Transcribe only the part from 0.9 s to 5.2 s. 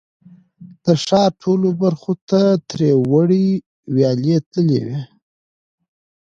ښار ټولو برخو ته ترې وړې ویالې تللې وې.